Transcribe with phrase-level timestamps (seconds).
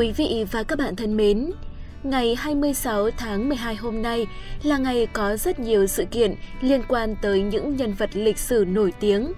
[0.00, 1.50] Quý vị và các bạn thân mến,
[2.02, 4.26] ngày 26 tháng 12 hôm nay
[4.62, 8.64] là ngày có rất nhiều sự kiện liên quan tới những nhân vật lịch sử
[8.68, 9.32] nổi tiếng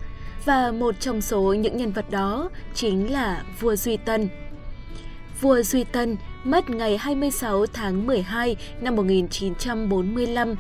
[0.45, 4.29] và một trong số những nhân vật đó chính là vua Duy Tân.
[5.41, 10.55] Vua Duy Tân mất ngày 26 tháng 12 năm 1945.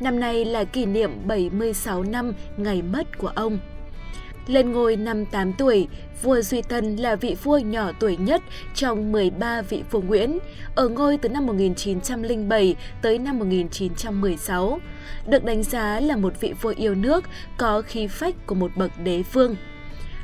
[0.00, 3.58] Năm nay là kỷ niệm 76 năm ngày mất của ông.
[4.46, 5.88] Lên ngôi năm 8 tuổi,
[6.22, 8.42] vua Duy Tân là vị vua nhỏ tuổi nhất
[8.74, 10.38] trong 13 vị vua Nguyễn,
[10.74, 14.78] ở ngôi từ năm 1907 tới năm 1916.
[15.26, 17.24] Được đánh giá là một vị vua yêu nước,
[17.58, 19.56] có khí phách của một bậc đế vương.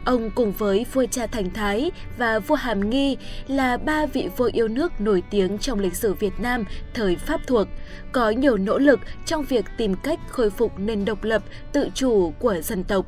[0.05, 3.17] Ông cùng với vua cha Thành Thái và vua Hàm Nghi
[3.49, 7.41] là ba vị vua yêu nước nổi tiếng trong lịch sử Việt Nam thời Pháp
[7.47, 7.69] thuộc,
[8.13, 12.33] có nhiều nỗ lực trong việc tìm cách khôi phục nền độc lập tự chủ
[12.39, 13.07] của dân tộc.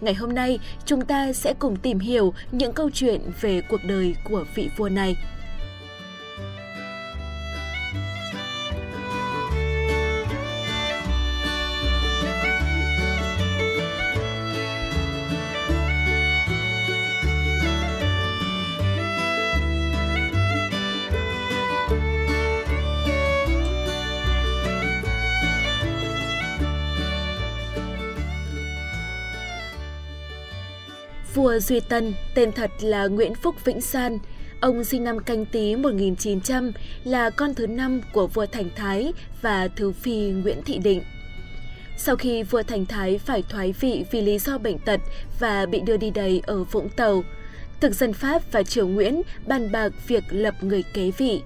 [0.00, 4.14] Ngày hôm nay, chúng ta sẽ cùng tìm hiểu những câu chuyện về cuộc đời
[4.24, 5.16] của vị vua này.
[31.36, 34.18] Vua Duy Tân, tên thật là Nguyễn Phúc Vĩnh San.
[34.60, 36.72] Ông sinh năm canh tí 1900,
[37.04, 41.02] là con thứ năm của vua Thành Thái và thứ phi Nguyễn Thị Định.
[41.96, 45.00] Sau khi vua Thành Thái phải thoái vị vì lý do bệnh tật
[45.40, 47.24] và bị đưa đi đầy ở Vũng Tàu,
[47.80, 51.42] thực dân Pháp và triều Nguyễn bàn bạc việc lập người kế vị.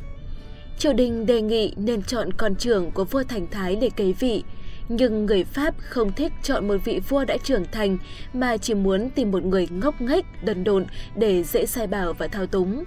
[0.78, 4.44] Triều đình đề nghị nên chọn con trưởng của vua Thành Thái để kế vị,
[4.92, 7.98] nhưng người Pháp không thích chọn một vị vua đã trưởng thành
[8.32, 12.26] mà chỉ muốn tìm một người ngốc nghếch, đần độn để dễ sai bảo và
[12.26, 12.84] thao túng.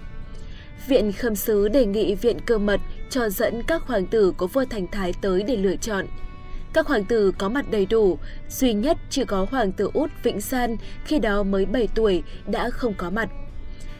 [0.88, 4.66] Viện Khâm Sứ đề nghị Viện Cơ Mật cho dẫn các hoàng tử của vua
[4.66, 6.06] Thành Thái tới để lựa chọn.
[6.74, 8.18] Các hoàng tử có mặt đầy đủ,
[8.50, 12.70] duy nhất chỉ có hoàng tử út Vĩnh San khi đó mới 7 tuổi đã
[12.70, 13.30] không có mặt.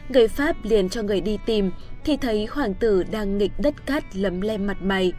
[0.08, 1.70] Người Pháp liền cho người đi tìm
[2.04, 5.12] thì thấy hoàng tử đang nghịch đất cát lấm lem mặt mày.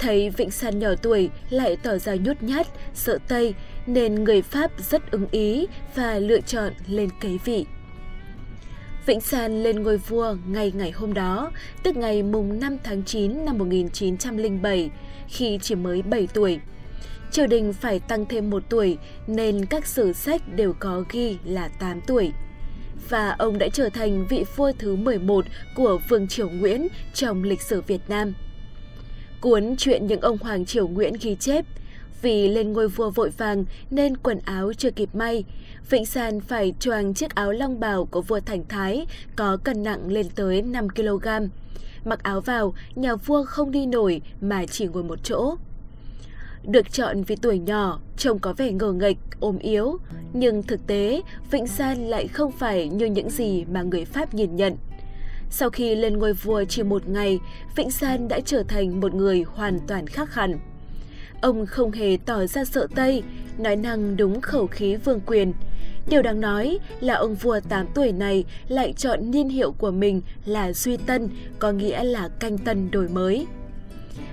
[0.00, 3.54] Thấy vịnh San nhỏ tuổi lại tỏ ra nhút nhát, sợ Tây
[3.86, 7.66] nên người Pháp rất ứng ý và lựa chọn lên kế vị.
[9.06, 11.50] Vĩnh San lên ngôi vua ngay ngày hôm đó,
[11.82, 14.90] tức ngày mùng 5 tháng 9 năm 1907,
[15.28, 16.60] khi chỉ mới 7 tuổi.
[17.30, 21.68] Triều đình phải tăng thêm một tuổi nên các sử sách đều có ghi là
[21.68, 22.32] 8 tuổi.
[23.08, 25.44] Và ông đã trở thành vị vua thứ 11
[25.76, 28.34] của Vương Triều Nguyễn trong lịch sử Việt Nam.
[29.40, 31.64] Cuốn chuyện những ông Hoàng Triều Nguyễn ghi chép,
[32.22, 35.44] vì lên ngôi vua vội vàng nên quần áo chưa kịp may,
[35.90, 39.06] Vịnh San phải choàng chiếc áo long bào của vua Thành Thái
[39.36, 41.28] có cân nặng lên tới 5 kg.
[42.04, 45.56] Mặc áo vào, nhà vua không đi nổi mà chỉ ngồi một chỗ.
[46.64, 49.98] Được chọn vì tuổi nhỏ, trông có vẻ ngờ nghệch, ốm yếu,
[50.32, 54.56] nhưng thực tế, Vịnh San lại không phải như những gì mà người Pháp nhìn
[54.56, 54.76] nhận.
[55.50, 57.38] Sau khi lên ngôi vua chỉ một ngày,
[57.76, 60.58] Vĩnh San đã trở thành một người hoàn toàn khác hẳn.
[61.40, 63.22] Ông không hề tỏ ra sợ Tây,
[63.58, 65.52] nói năng đúng khẩu khí vương quyền.
[66.08, 70.22] Điều đáng nói là ông vua 8 tuổi này lại chọn niên hiệu của mình
[70.44, 71.28] là Duy Tân,
[71.58, 73.46] có nghĩa là canh tân đổi mới.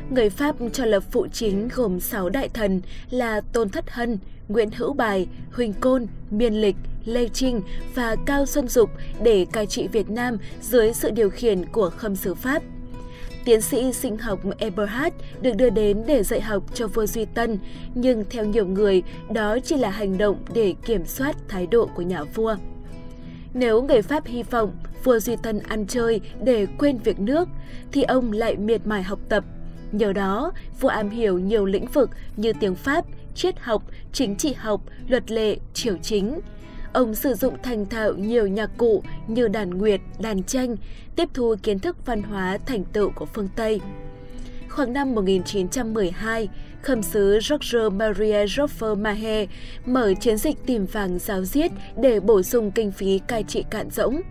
[0.10, 4.18] Người Pháp cho lập phụ chính gồm 6 đại thần là Tôn Thất Hân,
[4.48, 6.76] Nguyễn Hữu Bài, Huỳnh Côn, Miên Lịch,
[7.08, 7.62] Lê Trinh
[7.96, 8.90] và Cao Xuân Dục
[9.24, 12.64] để cai trị Việt Nam dưới sự điều khiển của khâm sứ Pháp.
[13.46, 17.60] Tiến sĩ sinh học Eberhard được đưa đến để dạy học cho vua Duy Tân,
[17.96, 19.04] nhưng theo nhiều người,
[19.34, 22.56] đó chỉ là hành động để kiểm soát thái độ của nhà vua.
[23.54, 27.50] Nếu người Pháp hy vọng vua Duy Tân ăn chơi để quên việc nước,
[27.92, 29.44] thì ông lại miệt mài học tập.
[29.92, 30.52] Nhờ đó,
[30.82, 35.32] vua am hiểu nhiều lĩnh vực như tiếng Pháp, triết học, chính trị học, luật
[35.32, 36.40] lệ, triều chính.
[36.98, 40.76] Ông sử dụng thành thạo nhiều nhạc cụ như đàn nguyệt, đàn tranh,
[41.16, 43.82] tiếp thu kiến thức văn hóa thành tựu của phương Tây.
[44.70, 46.50] Khoảng năm 1912,
[46.82, 49.48] khâm sứ Roger Maria Joffer Mahe
[49.86, 53.90] mở chiến dịch tìm vàng giáo giết để bổ sung kinh phí cai trị cạn
[53.90, 54.22] rỗng.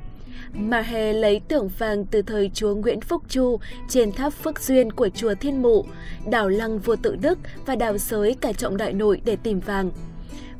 [0.52, 3.58] Mahe lấy tượng vàng từ thời chúa Nguyễn Phúc Chu
[3.88, 5.84] trên tháp Phước Duyên của chùa Thiên Mụ,
[6.30, 9.90] đào lăng vua tự Đức và đào sới cả trọng đại nội để tìm vàng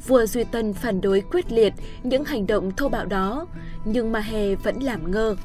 [0.07, 1.73] vua Duy Tân phản đối quyết liệt
[2.03, 3.47] những hành động thô bạo đó,
[3.85, 5.37] nhưng Mahe vẫn làm ngơ.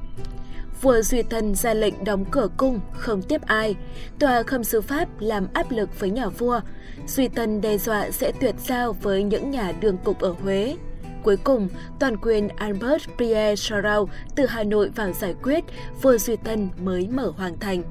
[0.81, 3.75] Vua Duy Tân ra lệnh đóng cửa cung, không tiếp ai.
[4.19, 6.59] Tòa khâm sứ Pháp làm áp lực với nhà vua.
[7.07, 10.75] Duy Tân đe dọa sẽ tuyệt giao với những nhà đường cục ở Huế.
[11.23, 11.67] Cuối cùng,
[11.99, 15.63] toàn quyền Albert Pierre Charles từ Hà Nội vào giải quyết,
[16.01, 17.83] vua Duy Tân mới mở hoàng thành.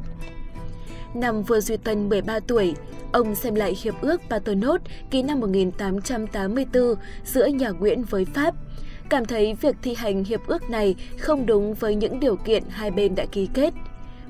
[1.15, 2.75] Năm vua Duy Tân 13 tuổi,
[3.13, 8.55] ông xem lại hiệp ước Paternotte ký năm 1884 giữa nhà Nguyễn với Pháp,
[9.09, 12.91] cảm thấy việc thi hành hiệp ước này không đúng với những điều kiện hai
[12.91, 13.75] bên đã ký kết.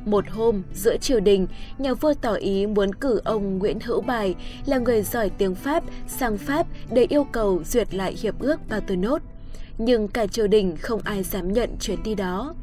[0.05, 1.47] Một hôm, giữa triều đình,
[1.79, 4.35] nhà vua tỏ ý muốn cử ông Nguyễn Hữu Bài
[4.67, 9.25] là người giỏi tiếng Pháp sang Pháp để yêu cầu duyệt lại hiệp ước Paternotte.
[9.79, 12.55] Nhưng cả triều đình không ai dám nhận chuyến đi đó.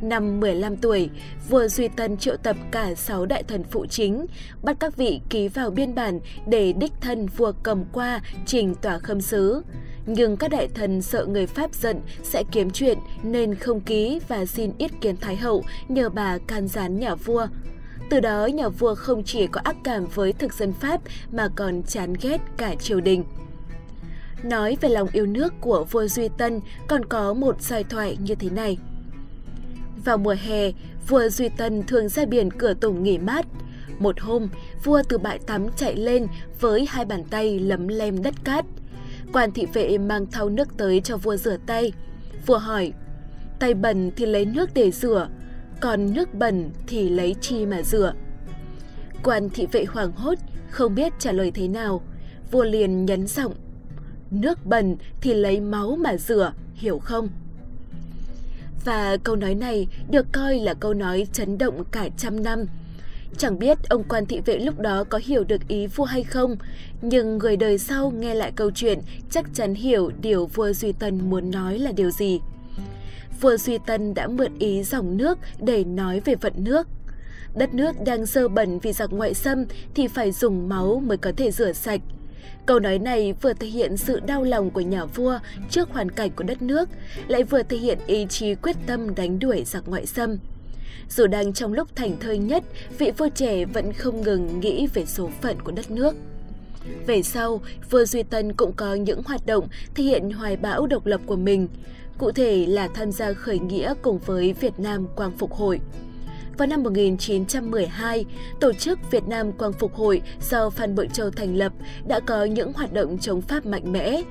[0.00, 1.10] Năm 15 tuổi,
[1.48, 4.26] vua Duy Tân triệu tập cả 6 đại thần phụ chính,
[4.62, 8.98] bắt các vị ký vào biên bản để đích thân vua cầm qua trình tòa
[8.98, 9.62] khâm sứ.
[10.06, 14.46] Nhưng các đại thần sợ người Pháp giận sẽ kiếm chuyện nên không ký và
[14.46, 17.46] xin ít kiến Thái Hậu nhờ bà can gián nhà vua.
[18.10, 21.00] Từ đó nhà vua không chỉ có ác cảm với thực dân Pháp
[21.32, 23.24] mà còn chán ghét cả triều đình.
[24.42, 28.34] Nói về lòng yêu nước của vua Duy Tân còn có một giai thoại như
[28.34, 28.78] thế này.
[30.04, 30.70] Vào mùa hè,
[31.08, 33.46] vua Duy Tân thường ra biển cửa tùng nghỉ mát.
[33.98, 34.48] Một hôm,
[34.84, 36.26] vua từ bãi tắm chạy lên
[36.60, 38.64] với hai bàn tay lấm lem đất cát.
[39.32, 41.92] Quan thị vệ mang thau nước tới cho vua rửa tay.
[42.46, 42.92] Vua hỏi,
[43.58, 45.28] tay bẩn thì lấy nước để rửa,
[45.80, 48.12] còn nước bẩn thì lấy chi mà rửa.
[49.24, 50.38] Quan thị vệ hoảng hốt,
[50.70, 52.02] không biết trả lời thế nào.
[52.50, 53.54] Vua liền nhấn giọng,
[54.30, 57.28] nước bẩn thì lấy máu mà rửa, hiểu không?
[58.84, 62.64] Và câu nói này được coi là câu nói chấn động cả trăm năm.
[63.38, 66.56] Chẳng biết ông quan thị vệ lúc đó có hiểu được ý vua hay không,
[67.02, 68.98] nhưng người đời sau nghe lại câu chuyện
[69.30, 72.40] chắc chắn hiểu điều vua Duy Tân muốn nói là điều gì.
[73.40, 76.88] Vua Duy Tân đã mượn ý dòng nước để nói về vận nước.
[77.56, 79.64] Đất nước đang sơ bẩn vì giặc ngoại xâm
[79.94, 82.00] thì phải dùng máu mới có thể rửa sạch.
[82.66, 85.38] Câu nói này vừa thể hiện sự đau lòng của nhà vua
[85.70, 86.88] trước hoàn cảnh của đất nước,
[87.28, 90.38] lại vừa thể hiện ý chí quyết tâm đánh đuổi giặc ngoại xâm.
[91.08, 92.64] Dù đang trong lúc thành thơi nhất,
[92.98, 96.14] vị vua trẻ vẫn không ngừng nghĩ về số phận của đất nước.
[97.06, 97.60] Về sau,
[97.90, 101.36] vua Duy Tân cũng có những hoạt động thể hiện hoài bão độc lập của
[101.36, 101.68] mình,
[102.18, 105.80] cụ thể là tham gia khởi nghĩa cùng với Việt Nam Quang Phục Hội.
[106.58, 108.24] Vào năm 1912,
[108.60, 111.72] Tổ chức Việt Nam Quang Phục Hội do Phan Bội Châu thành lập
[112.06, 114.22] đã có những hoạt động chống Pháp mạnh mẽ.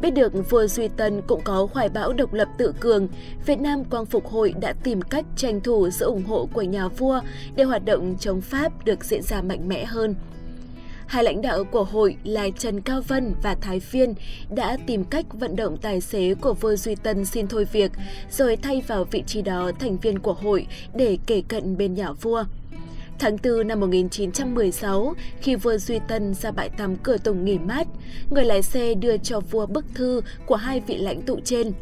[0.00, 3.08] Biết được vua Duy Tân cũng có hoài bão độc lập tự cường,
[3.46, 6.88] Việt Nam Quang Phục Hội đã tìm cách tranh thủ sự ủng hộ của nhà
[6.88, 7.20] vua
[7.56, 10.14] để hoạt động chống Pháp được diễn ra mạnh mẽ hơn.
[11.08, 14.14] Hai lãnh đạo của hội là Trần Cao Vân và Thái Phiên
[14.50, 17.92] đã tìm cách vận động tài xế của vương Duy Tân xin thôi việc,
[18.30, 22.12] rồi thay vào vị trí đó thành viên của hội để kể cận bên nhà
[22.12, 22.44] vua.
[23.18, 27.86] Tháng 4 năm 1916, khi vua Duy Tân ra bãi tắm cửa tùng nghỉ mát,
[28.30, 31.72] người lái xe đưa cho vua bức thư của hai vị lãnh tụ trên.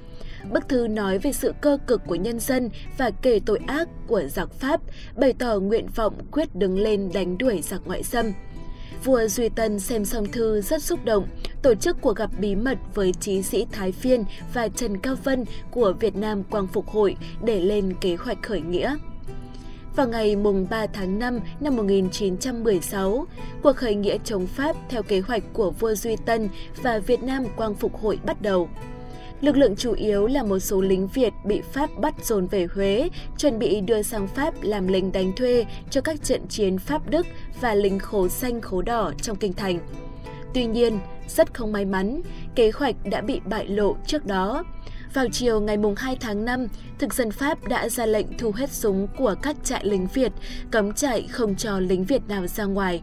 [0.52, 4.22] Bức thư nói về sự cơ cực của nhân dân và kể tội ác của
[4.28, 4.80] giặc Pháp,
[5.16, 8.32] bày tỏ nguyện vọng quyết đứng lên đánh đuổi giặc ngoại xâm.
[9.04, 11.26] Vua Duy Tân xem xong thư rất xúc động,
[11.62, 15.44] tổ chức cuộc gặp bí mật với trí sĩ Thái Phiên và Trần Cao Vân
[15.70, 18.96] của Việt Nam Quang Phục Hội để lên kế hoạch khởi nghĩa.
[19.96, 23.26] Vào ngày mùng 3 tháng 5 năm 1916,
[23.62, 26.48] cuộc khởi nghĩa chống Pháp theo kế hoạch của vua Duy Tân
[26.82, 28.68] và Việt Nam Quang Phục Hội bắt đầu.
[29.40, 33.08] Lực lượng chủ yếu là một số lính Việt bị Pháp bắt dồn về Huế,
[33.38, 37.26] chuẩn bị đưa sang Pháp làm lính đánh thuê cho các trận chiến Pháp-Đức
[37.60, 39.78] và lính khố xanh khố đỏ trong kinh thành.
[40.54, 42.20] Tuy nhiên, rất không may mắn,
[42.54, 44.64] kế hoạch đã bị bại lộ trước đó.
[45.14, 46.66] Vào chiều ngày 2 tháng 5,
[46.98, 50.32] thực dân Pháp đã ra lệnh thu hết súng của các trại lính Việt,
[50.70, 53.02] cấm chạy không cho lính Việt nào ra ngoài.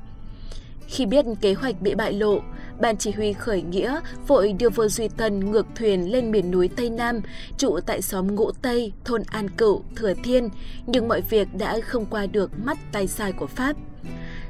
[0.88, 2.40] Khi biết kế hoạch bị bại lộ,
[2.80, 6.70] Ban chỉ huy khởi nghĩa vội đưa vua Duy Tân ngược thuyền lên miền núi
[6.76, 7.22] Tây Nam,
[7.58, 10.50] trụ tại xóm Ngũ Tây, thôn An Cựu, Thừa Thiên,
[10.88, 13.76] nhưng mọi việc đã không qua được mắt tay sai của Pháp.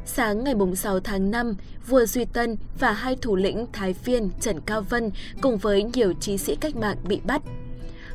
[0.05, 1.55] Sáng ngày 6 tháng 5,
[1.87, 5.11] vua Duy Tân và hai thủ lĩnh Thái Phiên Trần Cao Vân
[5.41, 7.41] cùng với nhiều trí sĩ cách mạng bị bắt.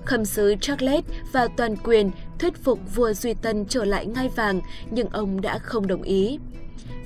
[0.05, 4.61] Khâm sứ Charles và toàn quyền thuyết phục vua Duy Tân trở lại ngai vàng
[4.91, 6.39] nhưng ông đã không đồng ý.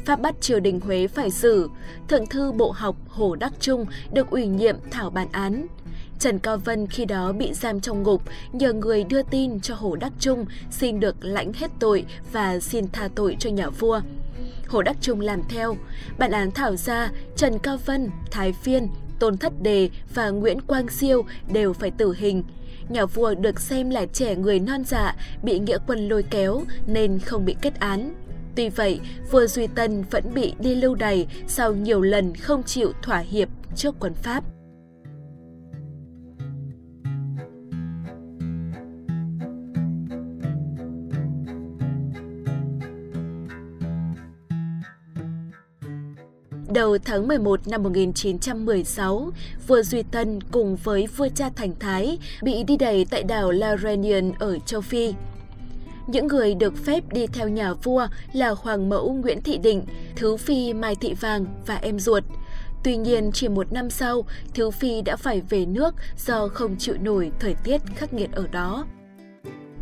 [0.05, 1.71] Pháp bắt triều đình Huế phải xử,
[2.09, 5.67] Thượng thư Bộ học Hồ Đắc Trung được ủy nhiệm thảo bản án.
[6.19, 9.97] Trần Cao Vân khi đó bị giam trong ngục, nhờ người đưa tin cho Hồ
[9.97, 14.01] Đắc Trung xin được lãnh hết tội và xin tha tội cho nhà vua.
[14.69, 15.77] Hồ Đắc Trung làm theo,
[16.19, 20.89] bản án thảo ra Trần Cao Vân, Thái Phiên, Tôn Thất Đề và Nguyễn Quang
[20.89, 22.43] Siêu đều phải tử hình.
[22.89, 27.19] Nhà vua được xem là trẻ người non dạ, bị nghĩa quân lôi kéo nên
[27.19, 28.15] không bị kết án.
[28.57, 32.93] Tuy vậy, vua Duy Tân vẫn bị đi lưu đày sau nhiều lần không chịu
[33.03, 34.45] thỏa hiệp trước quân Pháp.
[46.75, 49.31] Đầu tháng 11 năm 1916,
[49.67, 53.77] vua Duy Tân cùng với vua cha Thành Thái bị đi đày tại đảo La
[53.77, 55.15] Réunion ở châu Phi.
[56.07, 59.85] Những người được phép đi theo nhà vua là Hoàng mẫu Nguyễn Thị Định,
[60.17, 62.25] Thứ Phi Mai Thị Vàng và em ruột.
[62.85, 65.95] Tuy nhiên, chỉ một năm sau, Thứ Phi đã phải về nước
[66.27, 68.87] do không chịu nổi thời tiết khắc nghiệt ở đó.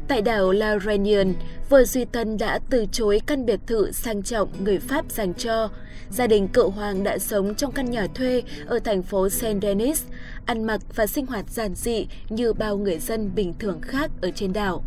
[0.08, 1.32] Tại đảo La Réunion,
[1.68, 5.68] vua Duy Tân đã từ chối căn biệt thự sang trọng người Pháp dành cho.
[6.10, 10.02] Gia đình cựu hoàng đã sống trong căn nhà thuê ở thành phố Saint-Denis,
[10.46, 14.30] ăn mặc và sinh hoạt giản dị như bao người dân bình thường khác ở
[14.34, 14.84] trên đảo.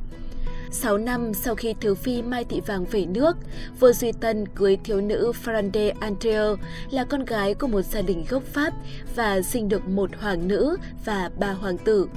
[0.73, 3.37] 6 năm sau khi Thứ Phi Mai Thị Vàng về nước,
[3.79, 6.55] vua Duy Tân cưới thiếu nữ Frande Andreu
[6.91, 8.73] là con gái của một gia đình gốc Pháp
[9.15, 12.07] và sinh được một hoàng nữ và ba hoàng tử.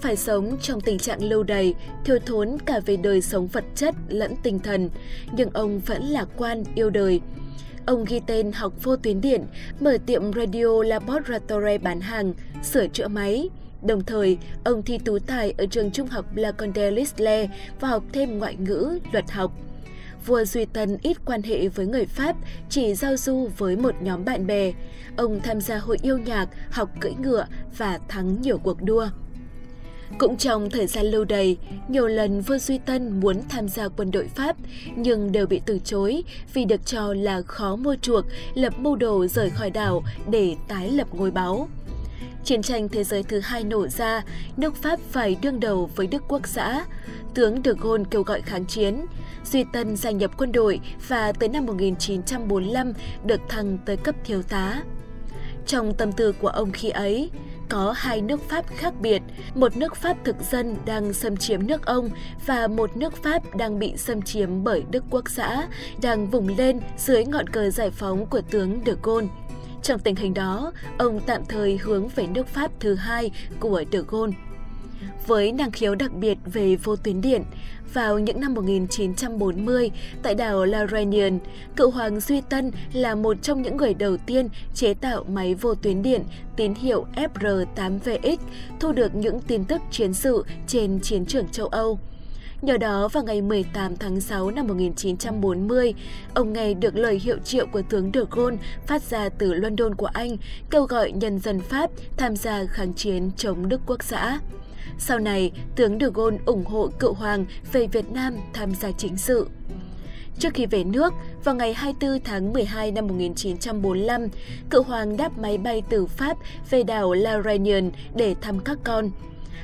[0.00, 1.74] Phải sống trong tình trạng lâu đầy,
[2.04, 4.90] thiếu thốn cả về đời sống vật chất lẫn tinh thần,
[5.36, 7.20] nhưng ông vẫn lạc quan yêu đời.
[7.86, 9.46] Ông ghi tên học vô tuyến điện,
[9.80, 13.48] mở tiệm Radio Laboratory bán hàng, sửa chữa máy,
[13.82, 17.48] Đồng thời, ông thi tú tài ở trường trung học La Condé-Lisle
[17.80, 19.52] và học thêm ngoại ngữ, luật học.
[20.26, 22.36] Vua Duy Tân ít quan hệ với người Pháp,
[22.68, 24.72] chỉ giao du với một nhóm bạn bè.
[25.16, 27.46] Ông tham gia hội yêu nhạc, học cưỡi ngựa
[27.78, 29.08] và thắng nhiều cuộc đua.
[30.18, 31.56] Cũng trong thời gian lâu đầy,
[31.88, 34.56] nhiều lần vua Duy Tân muốn tham gia quân đội Pháp
[34.96, 36.22] nhưng đều bị từ chối
[36.54, 38.24] vì được cho là khó mua chuộc,
[38.54, 41.68] lập mưu đồ rời khỏi đảo để tái lập ngôi báu.
[42.44, 44.22] Chiến tranh thế giới thứ hai nổ ra,
[44.56, 46.84] nước Pháp phải đương đầu với Đức Quốc xã.
[47.34, 49.06] Tướng de Gaulle kêu gọi kháng chiến.
[49.44, 52.92] Duy Tân gia nhập quân đội và tới năm 1945
[53.24, 54.82] được thăng tới cấp thiếu tá.
[55.66, 57.30] Trong tâm tư của ông khi ấy,
[57.68, 59.22] có hai nước Pháp khác biệt,
[59.54, 62.10] một nước Pháp thực dân đang xâm chiếm nước ông
[62.46, 65.68] và một nước Pháp đang bị xâm chiếm bởi Đức Quốc xã,
[66.02, 69.28] đang vùng lên dưới ngọn cờ giải phóng của tướng de Gaulle.
[69.82, 73.98] Trong tình hình đó, ông tạm thời hướng về nước Pháp thứ hai của de
[74.08, 74.36] Gaulle.
[75.26, 77.42] Với năng khiếu đặc biệt về vô tuyến điện,
[77.94, 79.90] vào những năm 1940,
[80.22, 81.38] tại đảo La Réunion,
[81.76, 85.74] cựu hoàng Duy Tân là một trong những người đầu tiên chế tạo máy vô
[85.74, 86.24] tuyến điện
[86.56, 88.36] tín hiệu FR8VX
[88.80, 91.98] thu được những tin tức chiến sự trên chiến trường châu Âu.
[92.62, 95.94] Nhờ đó, vào ngày 18 tháng 6 năm 1940,
[96.34, 100.06] ông nghe được lời hiệu triệu của tướng de Gaulle phát ra từ London của
[100.06, 100.36] Anh,
[100.70, 104.38] kêu gọi nhân dân Pháp tham gia kháng chiến chống Đức Quốc xã.
[104.98, 109.16] Sau này, tướng de Gaulle ủng hộ cựu hoàng về Việt Nam tham gia chính
[109.16, 109.48] sự.
[110.38, 111.12] Trước khi về nước,
[111.44, 114.28] vào ngày 24 tháng 12 năm 1945,
[114.70, 116.36] cựu hoàng đáp máy bay từ Pháp
[116.70, 119.10] về đảo La Réunion để thăm các con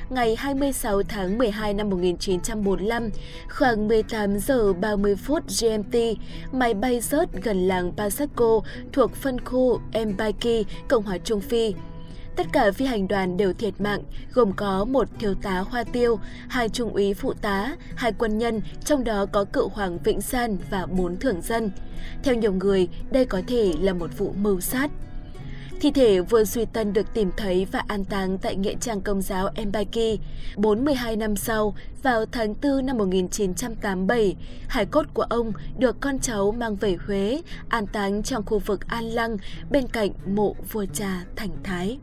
[0.09, 3.09] ngày 26 tháng 12 năm 1945,
[3.49, 5.95] khoảng 18 giờ 30 phút GMT,
[6.51, 8.61] máy bay rớt gần làng Pasako
[8.93, 11.73] thuộc phân khu Mbaki, Cộng hòa Trung Phi.
[12.35, 14.03] Tất cả phi hành đoàn đều thiệt mạng,
[14.33, 18.61] gồm có một thiếu tá Hoa Tiêu, hai trung úy phụ tá, hai quân nhân,
[18.85, 21.71] trong đó có cựu hoàng Vĩnh San và bốn thưởng dân.
[22.23, 24.91] Theo nhiều người, đây có thể là một vụ mưu sát.
[25.81, 29.21] Thi thể vua Duy Tân được tìm thấy và an táng tại nghĩa trang Công
[29.21, 30.19] giáo Embaki.
[30.57, 34.35] 42 năm sau, vào tháng 4 năm 1987,
[34.67, 38.87] hải cốt của ông được con cháu mang về Huế, an táng trong khu vực
[38.87, 39.37] An Lăng
[39.71, 41.99] bên cạnh mộ vua cha Thành Thái.